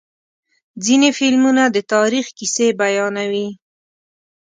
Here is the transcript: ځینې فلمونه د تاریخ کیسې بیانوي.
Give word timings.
ځینې 0.85 1.09
فلمونه 1.17 1.63
د 1.75 1.77
تاریخ 1.93 2.25
کیسې 2.37 2.67
بیانوي. 2.79 3.47